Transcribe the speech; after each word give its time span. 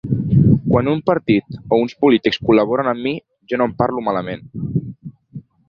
Quan 0.69 0.87
un 0.93 1.03
partit 1.09 1.57
o 1.59 1.79
uns 1.83 1.93
polítics 2.05 2.41
col·laboren 2.49 2.91
amb 2.95 3.05
mi, 3.09 3.13
jo 3.53 3.63
no 3.63 3.71
en 3.73 3.77
parlo 3.83 4.07
malament. 4.09 4.45